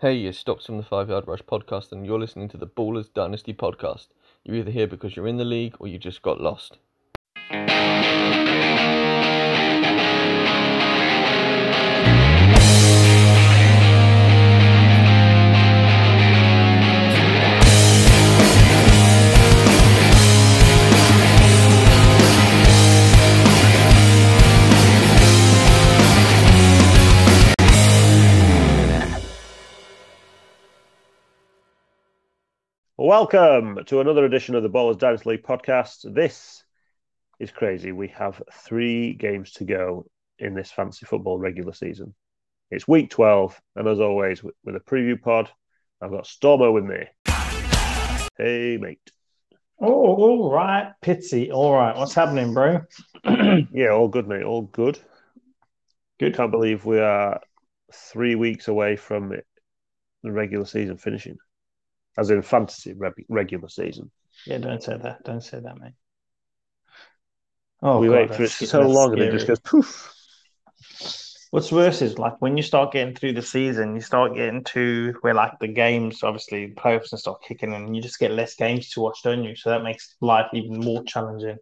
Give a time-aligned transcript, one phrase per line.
[0.00, 3.14] Hey, it's Stocks from the Five Yard Rush podcast, and you're listening to the Ballers
[3.14, 4.08] Dynasty podcast.
[4.42, 6.78] You're either here because you're in the league or you just got lost.
[33.16, 36.12] Welcome to another edition of the Ballers Dynasty League podcast.
[36.12, 36.64] This
[37.38, 37.92] is crazy.
[37.92, 40.06] We have three games to go
[40.40, 42.12] in this fancy football regular season.
[42.72, 45.48] It's week 12, and as always, with with a preview pod,
[46.02, 47.04] I've got Stormo with me.
[48.36, 48.98] Hey, mate.
[49.80, 51.52] Oh, all right, Pitsy.
[51.52, 52.80] All right, what's happening, bro?
[53.72, 54.42] Yeah, all good, mate.
[54.42, 54.98] All good.
[56.18, 56.34] Good.
[56.34, 57.40] Can't believe we are
[57.92, 59.46] three weeks away from it,
[60.24, 61.38] the regular season finishing,
[62.16, 64.10] as in fantasy re- regular season.
[64.46, 65.24] Yeah, don't say that.
[65.24, 65.94] Don't say that, mate.
[67.82, 70.12] Oh, we God, wait for it so long, and it just goes poof.
[71.50, 75.14] What's worse is like when you start getting through the season, you start getting to
[75.20, 78.32] where like the games, obviously the playoffs and start kicking in, and you just get
[78.32, 79.54] less games to watch, don't you?
[79.54, 81.58] So that makes life even more challenging.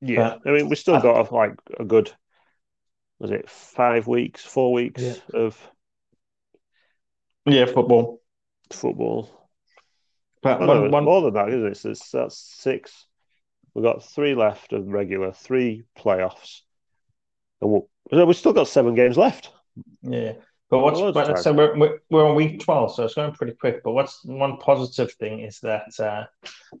[0.00, 2.12] Yeah, I mean, we still I- got like a good,
[3.18, 5.14] was it five weeks, four weeks Yeah.
[5.34, 5.70] of
[7.46, 8.20] Yeah, football.
[8.72, 9.41] football.
[10.42, 11.76] But Oh, no, one, more than that, isn't it?
[11.76, 13.06] So it's, that's six.
[13.74, 16.60] We've got three left of regular, three playoffs,
[17.60, 19.50] and we'll, so we've still got seven games left.
[20.02, 20.32] Yeah,
[20.68, 23.82] but what's Well, so we're, we're we're on week twelve, so it's going pretty quick.
[23.82, 26.24] But what's one positive thing is that uh,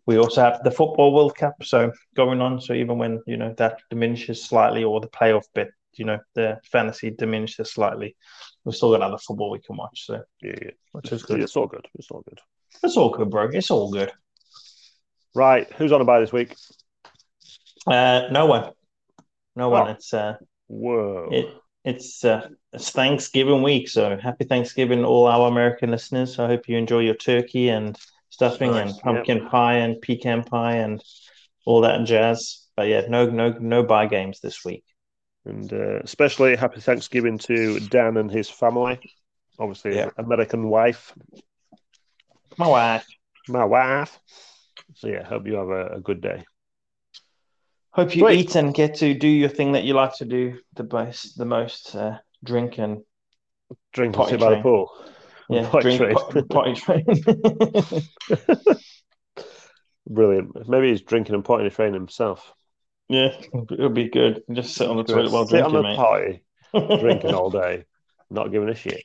[0.06, 2.60] we also have the football World Cup so going on.
[2.60, 6.58] So even when you know that diminishes slightly, or the playoff bit, you know, the
[6.70, 8.16] fantasy diminishes slightly,
[8.64, 10.06] we've still got other football we can watch.
[10.06, 10.70] So Yeah, yeah.
[10.92, 11.40] which is good.
[11.40, 11.86] It's all good.
[11.94, 12.40] It's all good.
[12.82, 13.48] It's all good, bro.
[13.52, 14.12] It's all good.
[15.34, 16.54] Right, who's on a buy this week?
[17.86, 18.70] Uh, no one,
[19.56, 19.88] no one.
[19.88, 19.90] Oh.
[19.90, 20.36] It's uh,
[20.68, 21.28] Whoa.
[21.30, 21.46] It
[21.84, 26.38] it's uh, it's Thanksgiving week, so happy Thanksgiving, all our American listeners.
[26.38, 27.98] I hope you enjoy your turkey and
[28.30, 31.02] stuffing Nice, and pumpkin pie and pecan pie and
[31.66, 32.66] all that jazz.
[32.76, 34.84] But yeah, no no no buy games this week.
[35.44, 39.00] And uh, especially happy Thanksgiving to Dan and his family.
[39.58, 40.10] Obviously, Yeah.
[40.16, 41.12] American wife,
[42.58, 43.06] My wife.
[43.48, 44.18] my wife.
[44.94, 46.44] So yeah, hope you have a, a good day.
[47.90, 48.38] Hope you Great.
[48.40, 51.36] eat and get to do your thing that you like to do the most.
[51.36, 53.02] The most uh, drink and
[53.92, 54.90] Drink and Potty by the pool.
[55.50, 56.14] yeah, Potty drink train.
[56.14, 57.04] pot- potty train.
[60.08, 60.68] Brilliant.
[60.68, 62.52] Maybe he's drinking and potting train himself.
[63.08, 63.34] yeah,
[63.70, 64.42] it'll be good.
[64.52, 65.96] Just sit on the toilet while Sit on drinking, the mate.
[65.96, 67.84] potty, drinking all day,
[68.30, 69.04] not giving a shit.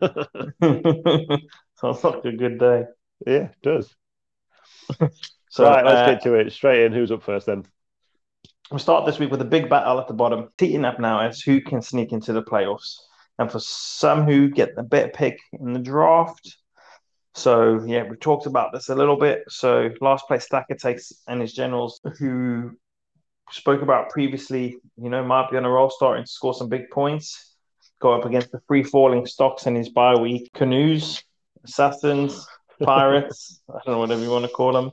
[1.82, 2.84] Sounds like a good day.
[3.26, 3.94] yeah, it does.
[5.52, 6.50] So right, let's uh, get to it.
[6.50, 6.94] Straight in.
[6.94, 7.66] Who's up first then?
[8.72, 11.42] we'll start this week with a big battle at the bottom, heating up now as
[11.42, 12.96] who can sneak into the playoffs.
[13.38, 16.56] And for some who get the better pick in the draft.
[17.34, 19.42] So yeah, we talked about this a little bit.
[19.48, 22.72] So last place Stacker takes and his generals who
[23.50, 26.88] spoke about previously, you know, might be on a roll starting to score some big
[26.90, 27.54] points.
[28.00, 30.50] Go up against the free falling stocks in his bye week.
[30.54, 31.22] Canoes,
[31.64, 32.46] Assassins,
[32.82, 34.90] Pirates, I don't know whatever you want to call them.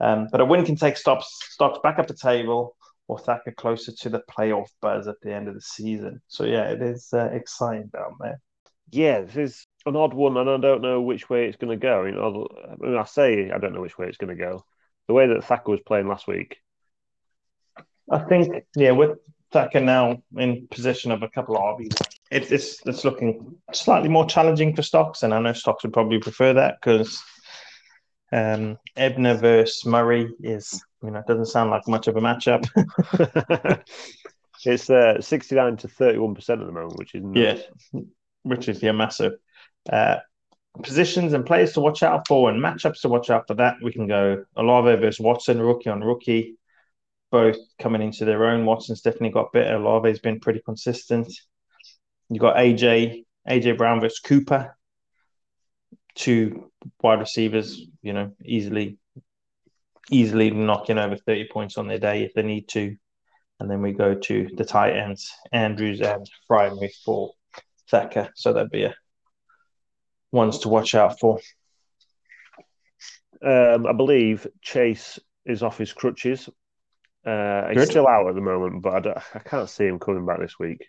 [0.00, 3.92] Um, but a win can take stops, stocks back up the table or Thacker closer
[3.92, 6.22] to the playoff buzz at the end of the season.
[6.28, 8.40] So yeah, it is uh, exciting down there.
[8.92, 11.82] Yeah, this is an odd one, and I don't know which way it's going to
[11.82, 12.04] go.
[12.04, 14.64] You know, I mean, I say I don't know which way it's going to go.
[15.06, 16.56] The way that Thacker was playing last week,
[18.10, 19.18] I think yeah, with
[19.52, 22.00] Thacker now in possession of a couple of RBs,
[22.30, 26.18] it, it's it's looking slightly more challenging for stocks, and I know stocks would probably
[26.18, 27.22] prefer that because
[28.32, 32.64] um, Ebner versus Murray is you know it doesn't sound like much of a matchup.
[34.64, 37.58] it's uh, sixty-nine to thirty-one percent at the moment, which is Yeah,
[38.42, 39.32] which is yeah massive.
[39.90, 40.18] Uh,
[40.84, 43.74] positions and players to watch out for and matchups to watch out for that.
[43.82, 46.58] We can go Olave versus Watson, rookie on rookie,
[47.32, 48.66] both coming into their own.
[48.66, 49.76] Watson's definitely got better.
[49.76, 51.32] Olave's been pretty consistent.
[52.30, 54.76] You got AJ, AJ Brown versus Cooper,
[56.14, 56.70] two
[57.02, 58.98] wide receivers, you know, easily,
[60.10, 62.96] easily knocking over 30 points on their day if they need to.
[63.58, 67.32] And then we go to the tight ends, Andrews and Fryman for
[67.90, 68.30] Thacker.
[68.36, 68.94] So that'd be a
[70.30, 71.40] ones to watch out for.
[73.44, 76.48] Um, I believe Chase is off his crutches.
[77.26, 80.40] Uh, he's still out at the moment, but I, I can't see him coming back
[80.40, 80.86] this week.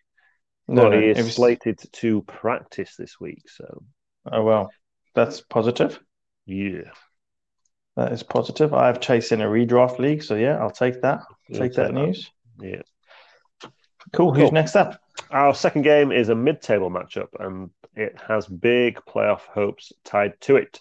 [0.67, 3.83] No, no, he is was- slated to practice this week, so
[4.31, 4.71] Oh well,
[5.15, 5.99] that's positive.
[6.45, 6.91] Yeah.
[7.97, 8.73] That is positive.
[8.73, 11.21] I have Chase in a redraft league, so yeah, I'll take that.
[11.49, 11.93] You'll take that that.
[11.93, 12.31] news.
[12.59, 12.81] Yeah.
[14.13, 14.33] Cool.
[14.33, 14.99] Who's next up?
[15.29, 20.55] Our second game is a mid-table matchup, and it has big playoff hopes tied to
[20.55, 20.79] it.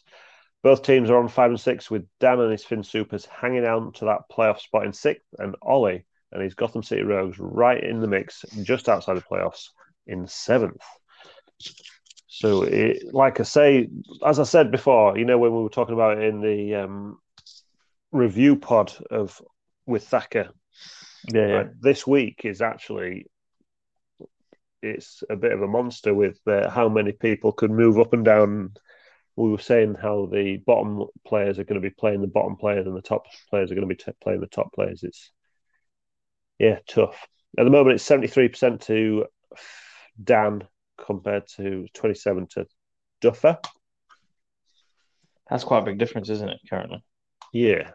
[0.62, 3.92] Both teams are on five and six, with Dan and his Finn Supers hanging on
[3.94, 8.00] to that playoff spot in sixth, and Ollie and his Gotham City Rogues right in
[8.00, 9.68] the mix, just outside the playoffs
[10.06, 10.82] in seventh.
[12.28, 13.88] So, it, like I say,
[14.24, 17.18] as I said before, you know when we were talking about it in the um,
[18.12, 19.40] review pod of
[19.86, 20.50] with Thacker,
[21.32, 23.26] Yeah, Right, this week is actually
[24.82, 28.24] it's a bit of a monster with uh, how many people could move up and
[28.24, 28.72] down.
[29.36, 32.86] We were saying how the bottom players are going to be playing the bottom players
[32.86, 35.02] and the top players are going to be t- playing the top players.
[35.02, 35.30] It's
[36.60, 37.26] yeah, tough.
[37.58, 39.26] At the moment, it's seventy three percent to
[40.22, 40.62] Dan
[41.04, 42.66] compared to twenty seven to
[43.20, 43.58] Duffer.
[45.48, 46.60] That's quite a big difference, isn't it?
[46.68, 47.02] Currently.
[47.52, 47.90] Yeah,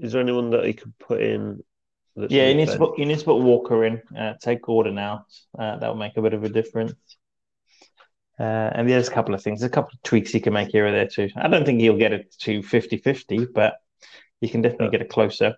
[0.00, 1.62] is there anyone that he could put in?
[2.16, 4.02] Yeah, you need to put you need to put Walker in.
[4.18, 5.26] Uh, take Gordon out.
[5.56, 6.94] Uh, that will make a bit of a difference.
[8.40, 10.86] Uh, and there's a couple of things, a couple of tweaks he can make here
[10.86, 11.28] or there too.
[11.36, 13.74] I don't think he'll get it to 50-50, but
[14.40, 14.92] he can definitely Yeah.
[14.92, 15.56] get it closer.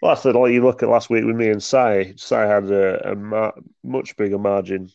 [0.00, 2.14] Well, that's the like you look at last week with me and Sai.
[2.16, 4.90] Sai had a, a mar- much bigger margin,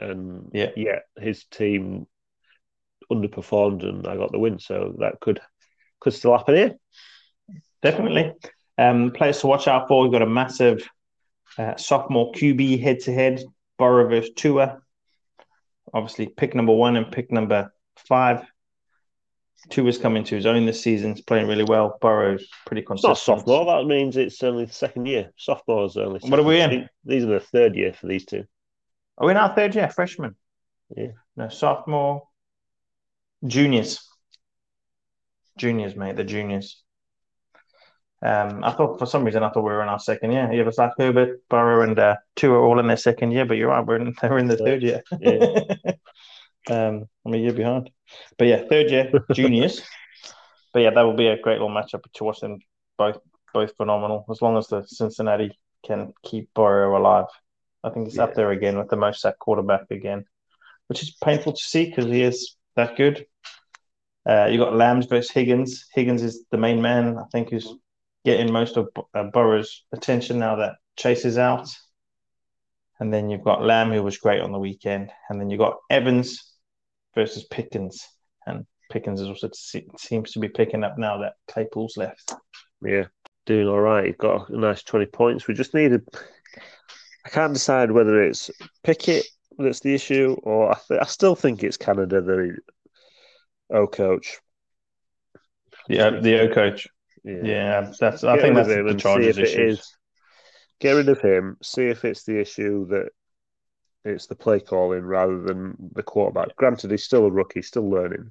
[0.00, 0.70] and Yeah.
[0.76, 2.06] yet his team
[3.10, 4.58] underperformed, and I got the win.
[4.58, 5.40] So that could
[6.00, 6.76] could still happen here.
[7.82, 8.32] Definitely.
[8.78, 10.02] Um, players to watch out for.
[10.02, 10.88] We've got a massive
[11.58, 13.42] uh, sophomore QB head to head,
[13.78, 14.78] Burrow versus Tua.
[15.92, 18.46] Obviously, pick number one and pick number five.
[19.70, 21.14] Tua's coming to his own this season.
[21.14, 21.98] He's playing really well.
[22.00, 23.38] Burrow's pretty It's not consistent.
[23.40, 23.64] sophomore.
[23.66, 25.32] That means it's only the second year.
[25.36, 26.20] Sophomores only.
[26.20, 26.88] What are we in?
[27.04, 28.44] These are the third year for these Tua.
[29.18, 29.88] Are we now third year?
[29.88, 30.36] Freshman?
[30.96, 31.12] Yeah.
[31.36, 32.28] No, sophomore.
[33.46, 34.08] Juniors.
[35.58, 36.16] Juniors, mate.
[36.16, 36.82] The juniors.
[38.22, 40.48] Um, I thought for some reason I thought we were in our second year.
[40.52, 43.44] Yeah, was like Herbert, Burrow, and uh, two are all in their second year.
[43.44, 45.02] But you're right, we're in, they're in the third year.
[45.20, 45.92] Yeah.
[46.70, 47.90] um, I'm a year behind.
[48.38, 49.82] But yeah, third year juniors.
[50.72, 52.58] but yeah, that will be a great little matchup to watch them
[52.98, 53.18] both
[53.54, 54.24] both phenomenal.
[54.30, 57.26] As long as the Cincinnati can keep Burrow alive,
[57.84, 58.24] I think he's Yeah.
[58.24, 60.24] up there again with the most sack quarterback again,
[60.88, 63.26] which is painful to see because he is that good.
[64.24, 65.86] Uh, you got Lambs versus Higgins.
[65.92, 67.68] Higgins is the main man, I think, who's
[68.24, 71.68] getting most of uh, Burrow's attention now that Chase is out.
[73.00, 75.10] And then you've got Lamb, who was great on the weekend.
[75.28, 76.51] And then you've got Evans
[77.14, 78.06] versus Pickens.
[78.46, 79.48] And Pickens is also
[79.96, 82.34] seems to be picking up now that Claypool's left.
[82.84, 83.06] Yeah,
[83.46, 84.06] doing all right.
[84.06, 85.46] He got a nice twenty points.
[85.46, 86.06] We just needed.
[87.24, 88.50] I can't decide whether it's
[88.82, 89.24] Pickett
[89.58, 92.44] that's the issue, or I, th- I still think it's Canada that.
[92.44, 94.38] He, oh, coach.
[95.88, 96.88] Yeah, the O coach.
[97.24, 97.42] Yeah.
[97.44, 98.24] Yeah, that's.
[98.24, 99.96] I Get think that's the Chargers if is.
[100.80, 101.56] Get rid of him.
[101.62, 103.10] See if it's the issue that
[104.04, 106.54] it's the play calling rather than the quarterback.
[106.56, 108.30] Granted, he's still a rookie, still learning.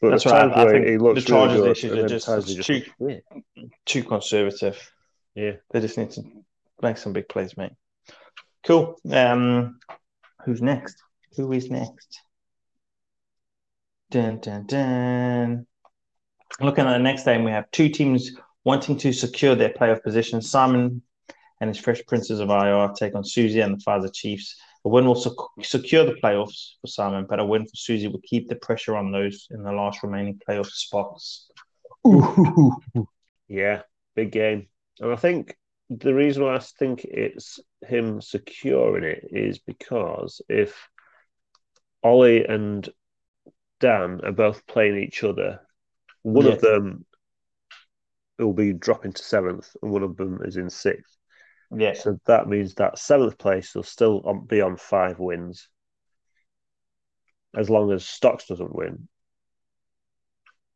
[0.00, 0.50] But That's right.
[0.52, 3.20] I think he looks the Chargers' really issues are just- times he it's just too-
[3.56, 3.64] yeah.
[3.86, 4.92] Too conservative.
[5.34, 5.52] yeah.
[5.70, 6.22] They just need to
[6.82, 7.72] make some big plays, mate.
[8.64, 8.98] Cool.
[9.10, 9.78] Um,
[10.44, 10.96] who's next?
[11.36, 12.20] Who is next?
[14.10, 15.66] Dun dun dun.
[16.60, 18.30] Looking at the next game, we have two teams
[18.64, 20.42] wanting to secure their playoff position.
[20.42, 21.02] Simon
[21.62, 24.56] and his Fresh Princes of IR take on Susie and the Pfizer Chiefs.
[24.84, 28.20] A win will sec- secure the playoffs for Simon, but a win for Susie will
[28.24, 31.48] keep the pressure on those in the last remaining playoff spots.
[32.04, 32.74] Ooh.
[33.46, 33.82] Yeah,
[34.16, 34.66] big game.
[34.98, 35.56] And I think
[35.88, 40.88] the reason why I think it's him securing it is because if
[42.02, 42.88] Ollie and
[43.78, 45.60] Dan are both playing each other,
[46.22, 46.52] one Yeah.
[46.54, 47.06] of them
[48.36, 51.16] will be dropping to seventh and one of them is in sixth.
[51.76, 55.68] Yeah, So that means that seventh place will still on, be on five wins
[57.56, 59.08] as long as Stocks doesn't win.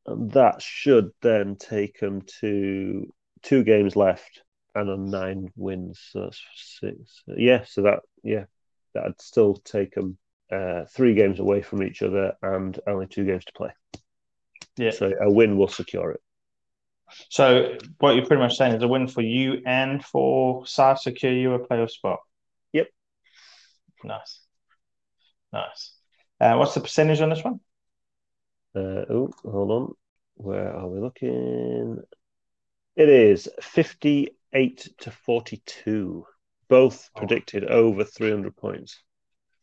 [0.06, 3.12] And that should then take them to
[3.42, 4.42] two games left
[4.74, 6.00] and on nine wins.
[6.10, 6.40] So that's
[6.80, 7.22] six.
[7.26, 8.44] Yeah, so that, yeah,
[8.94, 10.16] that'd still take them
[10.50, 13.70] uh, three games away from each other and only two games to play.
[14.76, 14.90] yeah.
[14.90, 16.20] So a win will secure it.
[17.30, 21.32] So what you're pretty much saying is a win for you and for South secure
[21.32, 22.18] you a playoff spot.
[22.72, 22.88] Yep.
[24.04, 24.40] Nice.
[25.52, 25.92] Nice.
[26.40, 27.60] Uh, what's the percentage on this one?
[28.74, 29.94] Uh, oh, hold on.
[30.34, 32.02] Where are we looking?
[32.94, 36.26] It is 58 to 42.
[36.68, 37.18] Both Oh.
[37.18, 39.00] predicted over 300 points.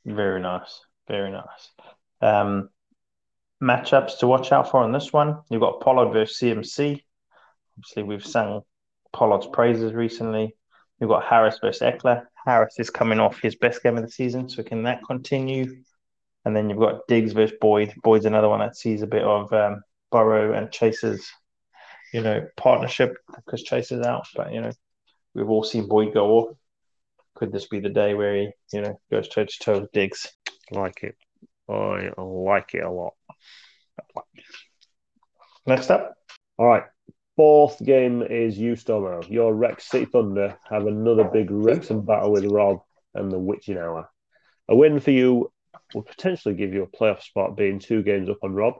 [0.05, 0.79] Very nice.
[1.07, 1.69] Very nice.
[2.21, 2.69] Um,
[3.61, 5.41] matchups to watch out for on this one.
[5.49, 7.03] You've got Pollard versus CMC.
[7.77, 8.61] Obviously, we've sung
[9.11, 10.55] Pollard's praises recently.
[10.99, 12.25] We've got Harris versus Ekeler.
[12.45, 15.83] Harris is coming off his best game of the season, so can that continue?
[16.45, 17.93] And then you've got Diggs versus Boyd.
[18.03, 21.29] Boyd's another one that sees a bit of um, Burrow and Chase's,
[22.13, 24.27] you know, partnership because Chase is out.
[24.35, 24.71] But you know,
[25.33, 26.57] we've all seen Boyd go off.
[27.35, 30.27] Could this be the day where he, you know, goes toe to toe with Diggs?
[30.71, 31.15] Like it.
[31.69, 33.13] I like it a lot.
[35.65, 36.15] Next up,
[36.57, 36.83] All right.
[37.35, 39.27] Fourth game is you, Stomo.
[39.29, 42.81] Your Rex City Thunder have another big Wrexham battle with Rob
[43.15, 44.09] and the Witching Hour.
[44.69, 45.51] A win for you
[45.95, 48.75] would potentially give you a playoff spot, being two games up on Rob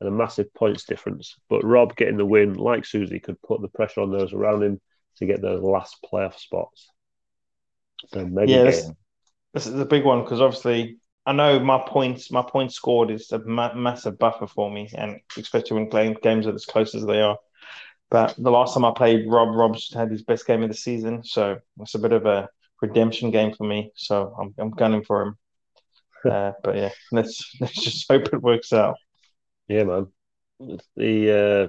[0.00, 1.36] and a massive points difference.
[1.48, 4.80] But Rob getting the win, like Susie, could put the pressure on those around him
[5.18, 6.90] to get those last playoff spots.
[8.08, 8.64] So Yeah, game.
[8.64, 8.92] this-
[9.54, 13.30] this is a big one because obviously I know my points, my points scored is
[13.30, 17.06] a ma- massive buffer for me, and especially when playing games are as close as
[17.06, 17.38] they are.
[18.12, 21.24] But the last time I played Rob, Rob's had his best game of the season,
[21.24, 22.46] so it's a bit of a
[22.82, 23.90] redemption game for me.
[23.96, 25.38] So I'm I'm gunning for him.
[26.24, 28.94] Uh, but yeah, let's let's just hope it works out.
[29.66, 30.06] Yeah, man.
[30.94, 31.66] He uh,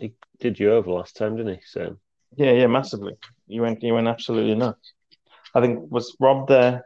[0.00, 1.60] he did you over last time, didn't he?
[1.64, 1.96] So
[2.36, 3.12] Yeah, yeah, massively.
[3.46, 4.92] You went you went absolutely nuts.
[5.54, 6.82] I think was Rob the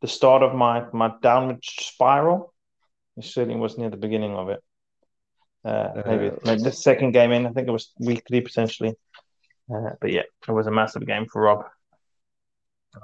[0.00, 2.54] the start of my my downward spiral.
[3.18, 4.62] It certainly was near the beginning of it.
[5.64, 7.46] Uh, maybe Uh, maybe the second game in.
[7.46, 8.94] I think it was week three potentially.
[9.72, 11.64] Uh, but yeah, it was a massive game for Rob.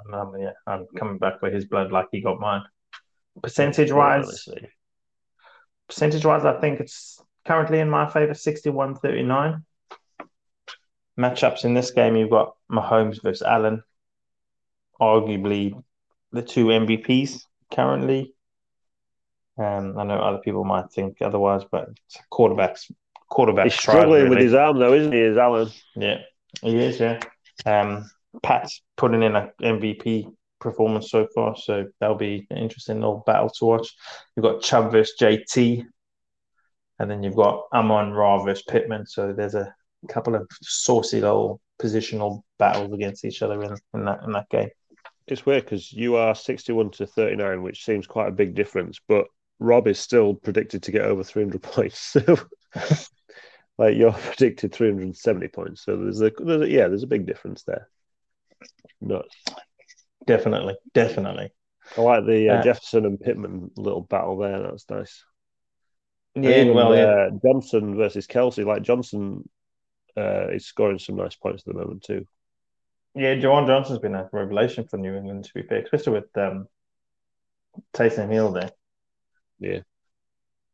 [0.05, 2.63] And, um, yeah, I'm coming back for his blood like he got mine.
[3.41, 4.47] Percentage wise,
[5.87, 9.63] percentage wise, I think it's currently in my favor 61 39.
[11.17, 13.81] Matchups in this game, you've got Mahomes versus Allen,
[15.01, 15.81] arguably
[16.31, 17.41] the two MVPs
[17.73, 18.33] currently.
[19.59, 21.89] Um, I know other people might think otherwise, but
[22.31, 22.89] quarterbacks,
[23.29, 23.65] quarterback.
[23.65, 25.19] he's struggling thrive, with his arm though, isn't he?
[25.19, 25.69] Is Alan?
[25.95, 26.19] Yeah,
[26.61, 26.99] he is.
[26.99, 27.19] Yeah.
[27.65, 28.09] Um,
[28.41, 33.49] Pat's putting in an MVP performance so far, so that'll be an interesting little battle
[33.49, 33.93] to watch.
[34.35, 35.83] You've got Chubb versus JT,
[36.99, 39.07] and then you've got Amon Ra versus Pittman.
[39.07, 39.73] So there's a
[40.07, 44.69] couple of saucy little positional battles against each other in, in that in that game.
[45.27, 49.25] It's weird because you are sixty-one to thirty-nine, which seems quite a big difference, but
[49.59, 51.99] Rob is still predicted to get over three hundred points.
[51.99, 52.37] So,
[53.77, 55.83] like you're predicted three hundred and seventy points.
[55.83, 57.89] So there's a, there's a yeah, there's a big difference there.
[59.01, 59.35] Nuts.
[60.25, 61.51] Definitely, definitely.
[61.97, 64.61] I like the uh, Uh, Jefferson and Pittman little battle there.
[64.61, 65.23] That's nice.
[66.35, 67.03] Yeah, even, well, yeah.
[67.03, 68.65] uh, Johnson versus Kelce.
[68.65, 69.47] Like Johnson
[70.15, 72.25] uh, is scoring some nice points at the moment too.
[73.15, 76.67] Yeah, Juwan Johnson's been a revelation for New England, to be fair, especially with um,
[77.93, 78.71] Taysom Hill there.
[79.59, 79.79] Yeah.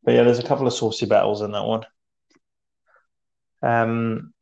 [0.04, 1.84] But yeah, there's a couple of saucy battles in that one.
[3.62, 4.32] Um,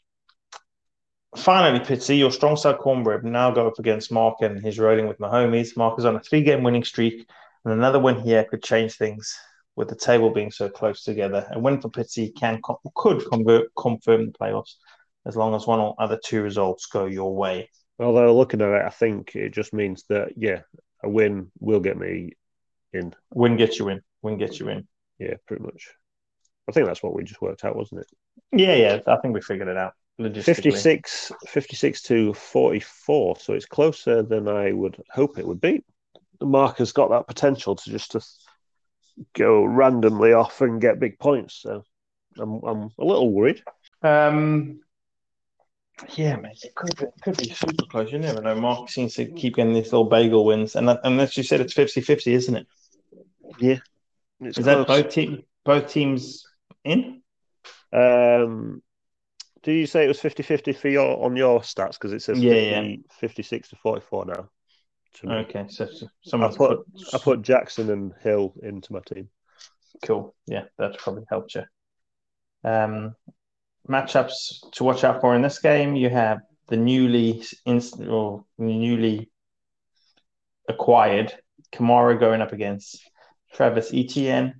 [1.37, 5.19] finally, Pitsy, your strong side cornbread now go up against Mark and he's rolling with
[5.19, 5.77] Mahomes.
[5.77, 7.27] Mark is on a three-game winning streak,
[7.65, 9.37] and another win here could change things
[9.77, 11.49] with the table being so close together.
[11.53, 12.61] A win for Pitsy can
[12.95, 14.75] could convert confirm the playoffs
[15.27, 17.71] as long as one or other two results go your way.
[17.99, 20.61] Although looking at it, I think it just means that yeah,
[21.03, 22.33] a win will get me
[22.93, 23.15] in.
[23.33, 24.03] Win gets you in.
[24.25, 24.87] Win gets you in.
[25.19, 25.89] Yeah, pretty much.
[26.69, 28.07] I think that's what we just worked out, wasn't it?
[28.53, 29.01] Yeah, yeah.
[29.07, 29.93] I think we figured it out.
[30.21, 30.45] Logistically.
[30.45, 33.37] 56, 56 to 44.
[33.39, 35.85] So it's closer than I would hope it would be.
[36.41, 38.21] Mark has got that potential to just to
[39.35, 41.55] go randomly off and get big points.
[41.55, 41.85] So
[42.39, 43.63] I'm, I'm a little worried.
[44.03, 44.81] Um,
[46.17, 46.61] yeah, mate.
[46.65, 48.13] It could be, it could be super close.
[48.13, 48.55] You never know.
[48.55, 51.61] Mark seems to keep getting these little bagel wins, and that, and as you said,
[51.61, 52.67] it's 50-50, isn't it?
[53.59, 53.81] It's
[54.47, 56.45] Is that both team both teams
[56.85, 57.23] in?
[57.93, 58.83] Um,
[59.63, 61.93] did you say it was 50 50 for your on your stats?
[61.93, 62.97] Because it says Yeah, 50, yeah.
[63.19, 64.51] 56 to 44 now.
[65.15, 65.33] to.
[65.33, 66.81] Okay, so, so I someone's put
[67.13, 69.29] I put Jackson and Hill into my team.
[70.05, 70.35] cool.
[70.47, 71.63] Yeah, that's probably helped you.
[72.65, 73.15] Um,
[73.89, 75.97] matchups to watch out for in this game.
[75.97, 79.31] You have the newly inst- or newly
[80.69, 81.33] acquired
[81.73, 83.03] Kamara going up against
[83.55, 84.55] Travis Etienne.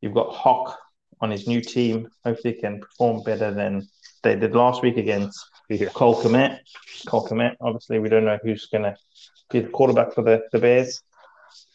[0.00, 0.78] You've got Hawk
[1.20, 2.08] on his new team.
[2.24, 3.86] Hopefully, he can perform better than
[4.22, 5.38] they did last week against
[5.68, 5.88] Yeah.
[5.90, 6.58] Cole Kmet.
[7.06, 8.96] Cole Kmet, obviously, we don't know who's going to
[9.50, 11.02] be the quarterback for the, the Bears,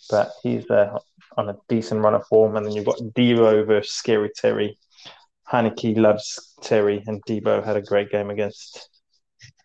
[0.10, 0.98] but he's uh,
[1.38, 2.56] on a decent run of form.
[2.56, 4.78] And then you've got Deebo versus Scary Terry.
[5.52, 8.90] Haneke loves Terry, and Deebo had a great game against.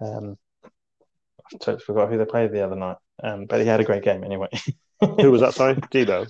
[0.01, 3.85] Um, I totally forgot who they played the other night, um, but he had a
[3.85, 4.49] great game anyway.
[5.01, 5.55] Who was that?
[5.55, 6.27] Sorry, Deebo.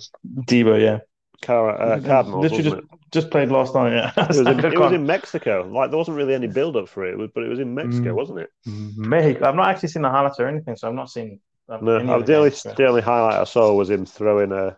[0.47, 0.99] Deebo, yeah.
[1.41, 2.83] Car- uh, Cardinals, Literally just, it?
[3.11, 3.93] just played last night.
[3.93, 5.67] Yeah, It was, in, it was in Mexico.
[5.71, 8.15] Like there wasn't really any build up for it, but it was in Mexico, Mm.
[8.15, 8.49] wasn't it?
[8.65, 9.47] Mexico.
[9.47, 11.39] I've not actually seen the highlights or anything, so I've not seen.
[11.67, 14.51] um, No, any uh, the only games, the only highlight I saw was him throwing
[14.51, 14.77] a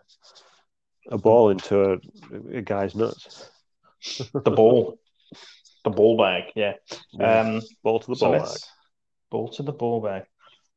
[1.10, 1.98] a ball into a,
[2.56, 3.50] a guy's nuts.
[4.32, 4.98] the ball,
[5.84, 6.44] the ball bag.
[6.54, 6.74] Yeah.
[7.12, 7.40] Yeah.
[7.40, 8.48] Um, ball to the so ball bag.
[9.30, 10.22] ball to the ball bag.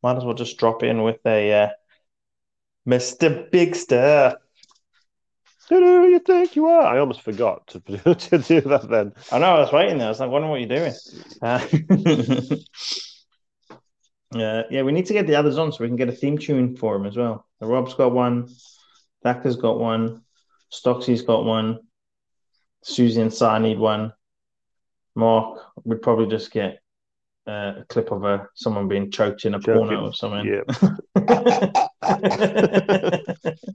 [0.04, 1.70] Might as well just drop in with a uh,
[2.88, 3.50] Mr.
[3.52, 4.38] Bigster.
[5.70, 6.84] Who do you think you are?
[6.84, 7.80] I almost forgot to,
[8.16, 9.14] to do that then.
[9.32, 10.08] I know I was waiting there.
[10.08, 10.94] I was like, wondering what you're doing.
[11.42, 11.68] Uh,
[14.40, 16.38] uh, yeah, we need to get the others on so we can get a theme
[16.38, 17.46] tune for them as well.
[17.60, 18.48] Rob's got one.
[19.26, 20.22] Thacker's got one.
[20.72, 21.80] Stocksy's got one.
[22.84, 24.14] Susie and Si need one.
[25.16, 26.80] Mark would probably just get
[27.48, 29.88] uh, a clip of a someone being choked in a Joking.
[29.88, 30.46] porno or something.
[30.46, 30.92] Yeah.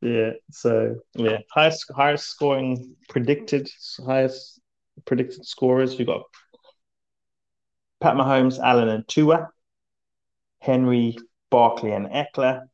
[0.00, 0.30] yeah.
[0.50, 3.68] So yeah, highest highest scoring predicted
[4.06, 4.60] highest
[5.04, 5.98] predicted scorers.
[5.98, 6.22] We've got
[8.00, 9.50] Pat Mahomes, Allen, and Tua,
[10.60, 11.16] Henry,
[11.50, 12.66] Barkley, and Ekeler,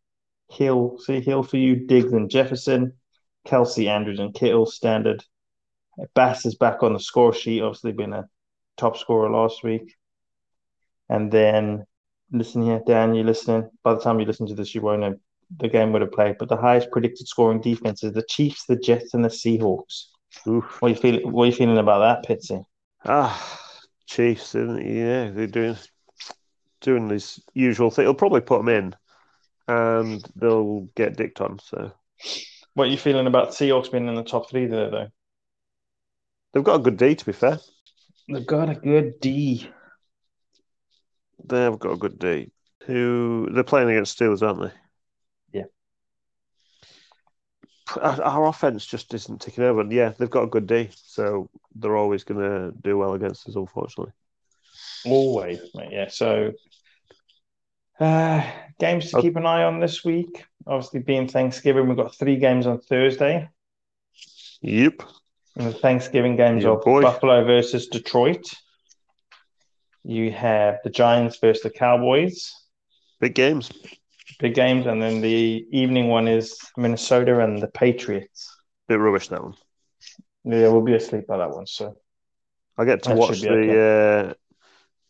[0.50, 0.98] Hill.
[0.98, 2.92] See Hill for you, Diggs and Jefferson,
[3.46, 4.66] Kelce, Andrews, and Kittle.
[4.66, 5.24] Standard.
[6.14, 7.62] Bass is back on the score sheet.
[7.62, 8.28] Obviously, been a
[8.76, 9.94] top scorer last week.
[11.08, 11.86] And then
[12.32, 13.70] listen here, Dan, you're listening.
[13.82, 15.16] By the time you listen to this, you won't know
[15.58, 16.36] the game would have played.
[16.38, 20.04] But the highest predicted scoring defense is the Chiefs, the Jets, and the Seahawks.
[20.48, 20.80] Oof.
[20.80, 21.32] What are you feeling?
[21.32, 22.64] What are you feeling about that, Pitsy?
[23.04, 23.60] Ah,
[24.06, 24.94] Chiefs, isn't it?
[24.94, 25.76] Yeah, they're doing
[26.80, 28.04] doing this usual thing.
[28.04, 28.94] They'll probably put them in,
[29.68, 31.58] and they'll get dicked on.
[31.60, 31.92] So
[32.74, 35.08] What are you feeling about Seahawks being in the top three there, though?
[36.52, 37.14] they've got a good D.
[37.14, 37.58] To be fair,
[38.28, 39.70] They've got a good D.
[41.44, 42.50] they've got a good D.
[42.86, 45.58] Who they're playing against Steelers, aren't they?
[45.58, 45.64] Yeah.
[48.00, 49.80] Our, our offense just isn't ticking over.
[49.80, 53.48] And yeah, they've got a good D, so they're always going to do well against
[53.48, 53.56] us.
[53.56, 54.12] Unfortunately,
[55.04, 55.88] Always, mate.
[55.92, 56.08] Yeah.
[56.08, 56.52] So,
[58.00, 59.22] uh, games to Oh.
[59.22, 60.44] keep an eye on this week.
[60.66, 63.48] Obviously, being Thanksgiving, we've got three games on Thursday.
[64.60, 65.02] yep.
[65.56, 67.02] And the Thanksgiving games Yeah, are boy.
[67.02, 68.52] Buffalo versus Detroit.
[70.06, 72.52] You have the Giants versus the Cowboys.
[73.18, 73.72] Big games.
[74.38, 74.86] Big games.
[74.86, 78.54] And then the evening one is Minnesota and the Patriots.
[78.86, 79.54] Bit rubbish that one.
[80.44, 81.66] Yeah, we'll be asleep by that one.
[81.66, 81.96] So,
[82.78, 84.34] I get to That watch the uh,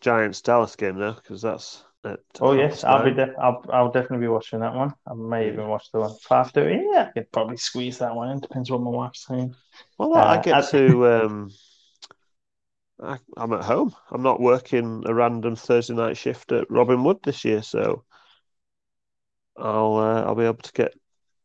[0.01, 1.83] Giants Dallas game now because that's.
[2.05, 4.95] At oh, yes, I'll be def- I'll, I'll definitely be watching that one.
[5.07, 6.71] I may even watch the one after.
[6.71, 8.41] Yeah, I could probably squeeze that one in.
[8.41, 9.55] Depends what my wife's saying.
[9.99, 11.07] Well, I Uh, get I- to.
[11.25, 11.51] Um,
[13.03, 13.95] I, I'm at home.
[14.11, 18.05] I'm not working a random Thursday night shift at Robin Wood this year, so
[19.57, 20.95] I'll uh, I'll be able to get.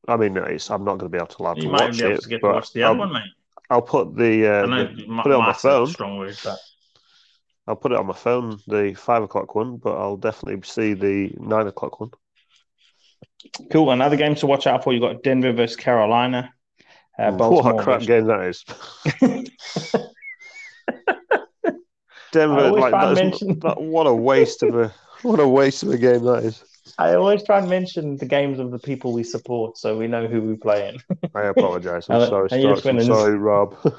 [0.07, 1.97] I mean, it's, I'm not going to be able to allowed to You might watch
[1.97, 3.23] be able it, to get to watch the I'll, other one, mate.
[3.69, 5.87] I'll put the, uh, I know the- ma- put it on my massive, phone.
[5.87, 6.57] Strong word, but
[7.67, 11.31] I'll put it on my phone, the five o'clock one, but I'll definitely see the
[11.37, 12.09] nine o'clock one.
[13.71, 13.91] cool.
[13.91, 14.91] Another game to watch out for.
[14.93, 16.53] You've got Denver versus Carolina.
[17.19, 18.65] Uh, Baltimore what a crap versus- game that is!
[22.31, 25.97] Denver, like that is- that- what a waste of a what a waste of a
[25.97, 26.63] game that is.
[26.97, 30.27] I always try and mention the games of the people we support, so we know
[30.27, 31.19] who we play in.
[31.35, 32.09] I apologise.
[32.09, 33.03] I'm sorry, and you just Stokes.
[33.07, 33.75] I'm went and- Rob.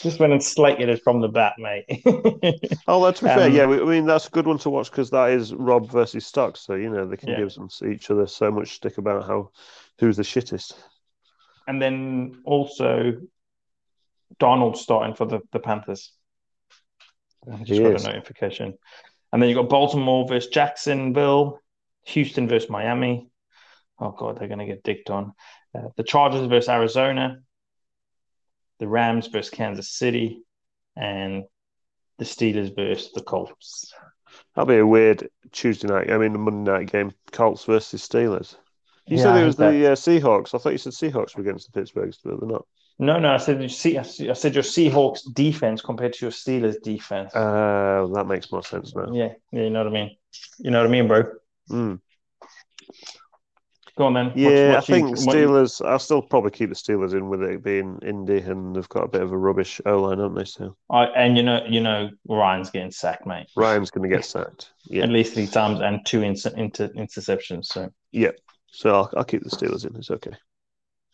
[0.00, 1.84] Just went and slated it from the bat, mate.
[2.88, 4.90] Oh, to be fair, Um, yeah, we, I mean that's a good one to watch
[4.90, 7.36] because that is Rob versus Stocks, so you know they can Yeah.
[7.40, 9.50] give some each other so much stick about how
[9.98, 10.72] who's the shittest.
[11.68, 13.12] and then also
[14.40, 16.12] Darnold starting for the, the Panthers.
[17.50, 18.02] I just He got is.
[18.02, 18.74] a notification.
[19.32, 21.60] And then you've got Baltimore versus Jacksonville,
[22.06, 23.28] Houston versus Miami.
[23.98, 25.32] Oh god, they're going to get dicked on.
[25.76, 27.40] Uh, the Chargers versus Arizona,
[28.78, 30.42] the Rams versus Kansas City,
[30.96, 31.44] and
[32.18, 33.92] the Steelers versus the Colts.
[34.54, 36.10] That'll be a weird Tuesday night.
[36.10, 38.56] I mean, the Monday night game, Colts versus Steelers.
[39.08, 40.54] You Yeah, said it was the uh, Seahawks.
[40.54, 42.66] I thought you said Seahawks were against the Pittsburghs, but they're not.
[43.02, 46.82] No, no, I said you see, I said your Seahawks defense compared to your Steelers
[46.82, 47.34] defense.
[47.34, 49.10] Uh, that makes more sense now.
[49.10, 50.16] yeah, yeah, you know what I mean.
[50.58, 51.22] You know what I mean, bro.
[51.70, 51.98] Mm.
[53.96, 54.26] Go on then.
[54.26, 55.84] What- Yeah, I you- think what you- Steelers.
[55.84, 59.08] I'll still probably keep the Steelers in with it being Indy, and they've got a
[59.08, 60.44] bit of a rubbish O line, haven't they?
[60.44, 63.46] So I, and you know, you know, Ryan's getting sacked, mate.
[63.56, 64.72] Ryan's going to get sacked.
[64.84, 67.64] Yeah, At least three times and two inter, inter, interceptions.
[67.66, 68.32] So Yeah.
[68.72, 69.96] so I'll, I'll keep the Steelers in.
[69.96, 70.32] It's okay.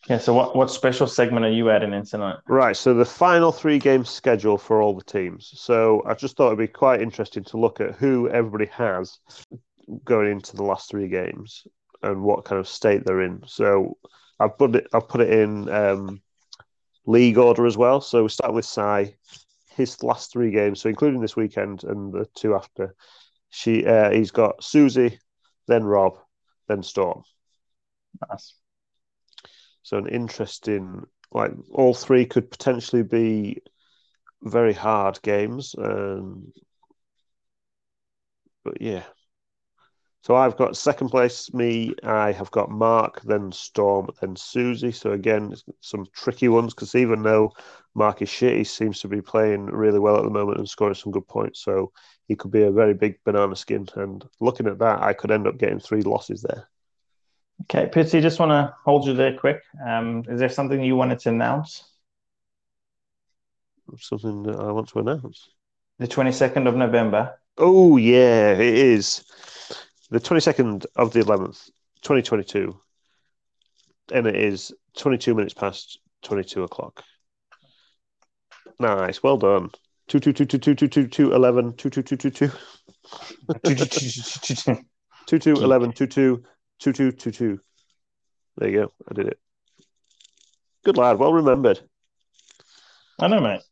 [0.08, 0.18] Yeah.
[0.18, 2.36] So what what special segment are you adding in tonight?
[2.48, 5.52] Right, so the final three games schedule for all the teams.
[5.56, 9.18] So I just thought it'd be quite interesting to look at who everybody has
[10.04, 11.66] going into the last three games
[12.02, 13.42] and what kind of state they're in.
[13.46, 13.96] So
[14.38, 14.86] I've put it.
[14.92, 16.20] I've put it in um,
[17.06, 18.00] league order as well.
[18.00, 19.14] So we start with Sai.
[19.76, 22.94] His last three games, so including this weekend and the two after,
[23.50, 25.20] she uh, he's got Susie,
[25.68, 26.16] then Rob,
[26.66, 27.24] then Storm.
[28.30, 28.54] Nice.
[29.86, 33.62] So an interesting, like all three could potentially be
[34.42, 35.76] very hard games.
[35.78, 36.52] Um,
[38.64, 39.04] but yeah.
[40.24, 41.94] So I've got second place, me.
[42.02, 44.90] I have got Mark, then Storm, then Susie.
[44.90, 47.52] So again, some tricky ones because even though
[47.94, 50.96] Mark is shit, he seems to be playing really well at the moment and scoring
[50.96, 51.62] some good points.
[51.62, 51.92] So
[52.26, 53.86] he could be a very big banana skin.
[53.94, 56.68] And looking at that, I could end up getting three losses there.
[57.62, 59.62] Okay, Pitsy, just want to hold you there quick.
[59.84, 61.84] Um, is there something you wanted to announce?
[63.98, 65.48] Something that I want to announce.
[65.98, 67.38] The 22nd of November.
[67.56, 69.24] Oh, yeah, it is.
[70.10, 71.70] The 22nd of the 11th,
[72.02, 72.78] 2022.
[74.12, 77.02] And it is 22 minutes past 22 o'clock.
[78.78, 79.70] Nice, well done.
[80.08, 82.50] 2 2 2 2 2 2 2 2 11 2 2 2 2 2
[85.26, 86.44] 2 2 11 2 2
[86.80, 87.60] 2 2 2 2.
[88.58, 88.92] There you go.
[89.08, 89.38] I did it.
[90.84, 91.18] Good lad.
[91.18, 91.80] Well remembered.
[93.18, 93.62] I know, mate.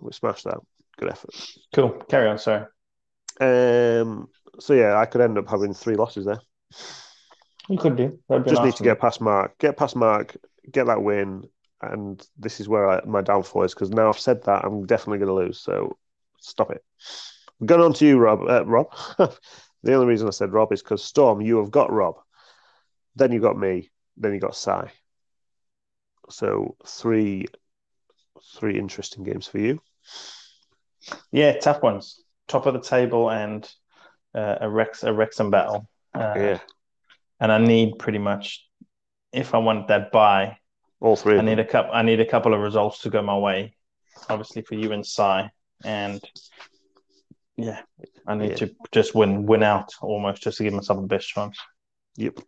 [0.00, 0.58] We smashed that.
[0.98, 1.30] Good effort.
[1.74, 1.90] Cool.
[2.08, 2.66] Carry on, sorry.
[3.40, 4.28] Um.
[4.60, 6.40] So yeah, I could end up having three losses there.
[7.68, 8.18] You could do.
[8.30, 9.58] Just nice need to get past Mark.
[9.58, 10.36] Get past Mark.
[10.70, 11.44] Get that win.
[11.80, 15.18] And this is where I, my downfall is because now I've said that I'm definitely
[15.18, 15.58] going to lose.
[15.58, 15.96] So
[16.40, 16.84] stop it.
[17.58, 18.42] We're going on to you, Rob.
[18.48, 18.86] Uh, Rob.
[19.84, 22.16] the only reason I said Rob is because Storm, you have got Rob.
[23.16, 23.90] Then you got me.
[24.16, 24.90] Then you got Sai.
[26.30, 27.46] So three,
[28.56, 29.80] three interesting games for you.
[31.30, 32.22] Yeah, tough ones.
[32.48, 33.70] Top of the table and
[34.34, 35.86] uh, a Rex a Wrexham battle.
[36.14, 36.58] Uh, yeah,
[37.40, 38.66] And I need pretty much,
[39.32, 40.56] if I want that buy,
[41.00, 41.38] all three.
[41.38, 41.92] I need a couple.
[41.92, 43.76] I need a couple of results to go my way.
[44.30, 45.50] Obviously for you and Sai,
[45.84, 46.22] and
[47.56, 47.80] yeah,
[48.26, 48.66] I need Yeah.
[48.66, 51.58] to just win win out almost just to give myself the best chance.
[52.16, 52.38] Yep.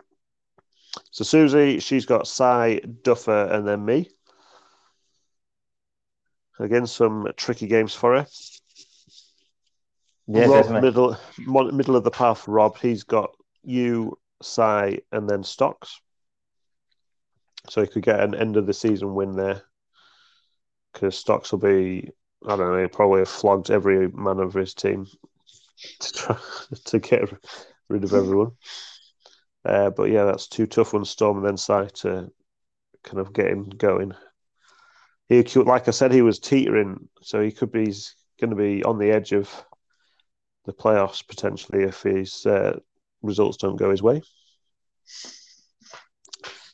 [1.11, 4.09] So Susie, she's got Sai, Duffer, and then me.
[6.59, 8.27] Again, some tricky games for her.
[10.27, 11.17] Yeah, Rob, middle
[11.73, 12.49] middle of the path.
[12.49, 16.01] Rob, he's got you, Sai, and then Stocks.
[17.69, 19.63] So he could get an end of the season win there.
[20.93, 22.11] Because Stocks will be,
[22.47, 25.07] I don't know, he'll probably have flogged every man of his team
[26.01, 26.39] to try
[26.87, 27.33] to get
[27.89, 28.53] rid of everyone.
[29.65, 32.31] Uh, but yeah, that's two tough ones, Storm and then Sai to
[33.03, 34.13] kind of get him going.
[35.29, 37.93] He like I said, he was teetering, so he could be
[38.41, 39.51] going to be on the edge of
[40.67, 42.79] the playoffs potentially if his uh,
[43.23, 44.23] results don't go his way.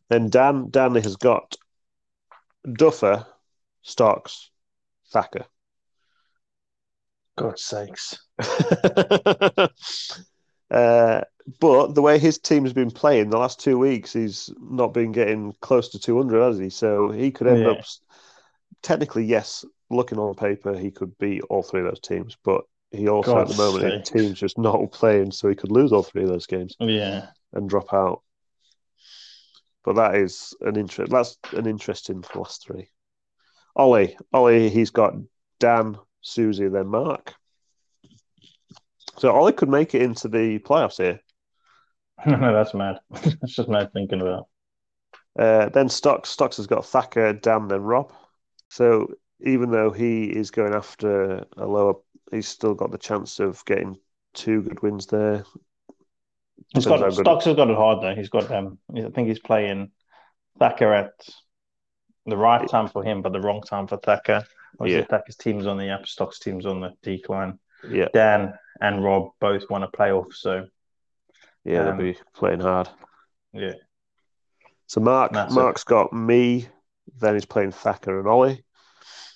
[0.09, 1.57] Then Dan, Dan has got
[2.71, 3.27] Duffer,
[3.83, 4.51] Starks,
[5.11, 5.47] Thacker.
[7.37, 8.18] God's sakes.
[10.71, 11.23] uh,
[11.61, 15.55] but the way his team's been playing the last two weeks, he's not been getting
[15.61, 16.71] close to 200, has he?
[16.71, 17.73] So he could end Yeah.
[17.73, 17.85] up,
[18.83, 22.37] technically, yes, looking on paper, he could beat all three of those teams.
[22.45, 25.92] But he also, at the moment, his team's just not playing, so he could lose
[25.92, 27.27] all three of those games Yeah.
[27.53, 28.23] and drop out.
[29.85, 31.11] But that is an interest.
[31.11, 32.88] That's an interesting last three.
[33.75, 35.14] Ollie, Ollie, he's got
[35.59, 37.35] Dan, Susie, then Mark.
[39.19, 41.21] So Ollie could make it into the playoffs here.
[42.27, 43.01] no, that's mad.
[43.11, 44.49] that's just mad thinking about.
[45.39, 48.13] Uh, then Stocks, Stocks has got Thacker, Dan, then Rob.
[48.69, 51.95] So even though he is going after a lower,
[52.31, 53.97] he's still got the chance of getting
[54.35, 55.45] two good wins there.
[56.75, 58.15] He's got good- Stocks has got it hard though.
[58.15, 59.91] He's got um I think he's playing
[60.59, 61.13] Thacker at
[62.27, 64.45] the right time for him, but the wrong time for Thacker.
[64.81, 65.07] Obviously, Yeah.
[65.07, 67.59] Thacker's team's on the up, Stocks team's on the decline.
[67.89, 70.67] Yeah, Dan and Rob both want a play off, so
[71.65, 72.89] yeah, Um, they'll be playing hard.
[73.53, 73.73] yeah.
[74.87, 75.55] So Mark, That's it.
[75.57, 76.69] Mark's got me.
[77.19, 78.63] Then he's playing Thacker and Ollie.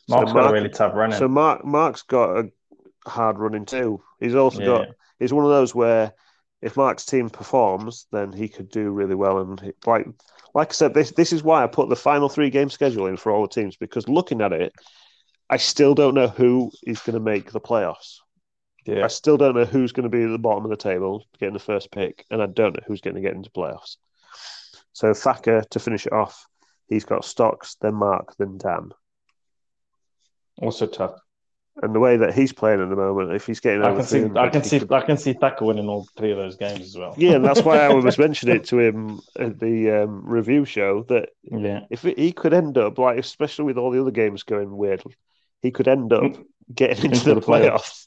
[0.08, 1.18] So Mark's got a Mark- really tough run in.
[1.18, 2.50] So Mark, Mark's got a
[3.08, 4.02] hard running too.
[4.20, 4.66] He's also Yeah.
[4.66, 4.88] got.
[5.18, 6.12] He's one of those where
[6.62, 9.38] if Mark's team performs, then he could do really well.
[9.38, 10.06] And like,
[10.54, 13.16] like I said, this this is why I put the final three game schedule in
[13.16, 14.72] for all the teams because looking at it,
[15.48, 18.18] I still don't know who is going to make the playoffs.
[18.84, 19.04] yeah.
[19.04, 21.52] I still don't know who's going to be at the bottom of the table getting
[21.52, 23.96] the first pick, and I don't know who's going to get into playoffs.
[24.92, 26.46] So Thacker to finish it off,
[26.88, 28.90] he's got Stocks, then Mark, then Dan.
[30.58, 31.20] Also tough.
[31.82, 34.24] And the way that he's playing at the moment, if he's getting I can see,
[34.34, 36.96] I can see, could- I can see Thacker winning all three of those games as
[36.96, 37.14] well.
[37.18, 41.02] Yeah, and that's why I was mentioning it to him at the um, review show
[41.10, 41.80] that yeah.
[41.90, 45.02] if it, he could end up like, especially with all the other games going weird,
[45.66, 46.44] he could end up mm.
[46.72, 48.06] getting into, Into the the playoffs.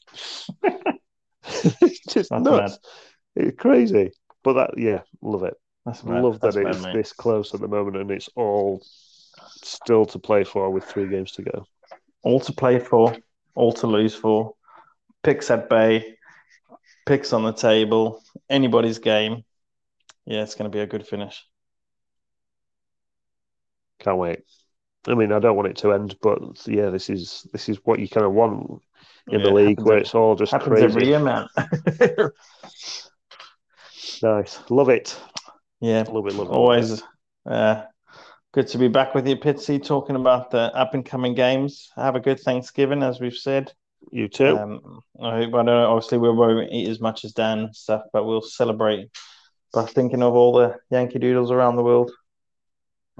[1.82, 2.78] it's just That's nuts.
[3.36, 4.12] It's crazy.
[4.42, 5.54] But that, yeah, love it.
[5.84, 8.82] That's love that That's it's this close at the moment, and it's all
[9.62, 11.66] still to play for with three games to go.
[12.22, 13.14] all to play for,
[13.54, 14.54] all to lose for.
[15.22, 16.16] Picks at bay,
[17.04, 19.44] picks on the table, anybody's game.
[20.24, 21.44] Yeah, it's going to be a good finish.
[23.98, 24.40] Can't wait.
[25.06, 27.98] I mean, I don't want it to end, but yeah, this is this is what
[28.00, 28.82] you kind of want
[29.28, 30.84] in the league, where every- it's all just happens crazy.
[30.84, 31.48] every year, man.
[34.22, 35.18] Nice, love it,
[35.80, 36.52] yeah, love it, love it.
[36.52, 37.02] always
[37.46, 37.84] uh,
[38.52, 41.90] good to be back with you, Pitsy, talking about the up and coming games.
[41.96, 43.72] Have a good Thanksgiving, as we've said.
[44.10, 44.58] You too.
[44.58, 45.68] Um, I hope I don't.
[45.68, 49.08] Obviously, we won't eat as much as Dan stuff, but we'll celebrate
[49.72, 52.10] by thinking of all the Yankee Doodles around the world.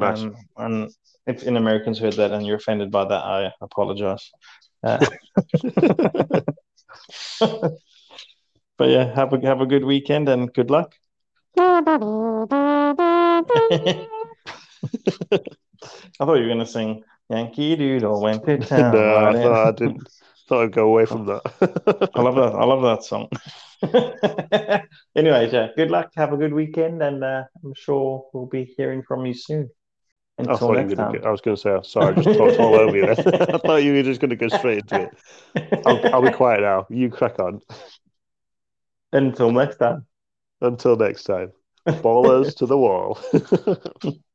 [0.03, 0.91] Um, and
[1.27, 4.31] if in Americans heard that and you're offended by that, I apologize.
[4.83, 4.99] Uh,
[7.41, 10.95] but yeah, have a have a good weekend and good luck.
[11.57, 11.81] I
[16.19, 18.93] thought you were gonna sing Yankee Doodle went to town.
[18.93, 19.43] no, I, right in.
[19.43, 20.09] thought I didn't.
[20.49, 21.43] Thought I'd go away from that.
[22.15, 22.55] I love that.
[22.57, 23.29] I love that song.
[25.17, 26.11] Anyways, yeah, good luck.
[26.17, 29.71] Have a good weekend, and uh, I'm sure we'll be hearing from you soon.
[30.49, 31.27] I thought you were gonna.
[31.27, 33.09] I was going to say, sorry, I just talked all over you.
[33.09, 35.15] I thought you were just going to go straight into it.
[35.85, 36.87] I'll, I'll be quiet now.
[36.91, 37.61] You crack on.
[39.13, 40.07] Until next time.
[40.61, 41.53] Until next time,
[41.89, 43.19] ballers to the wall.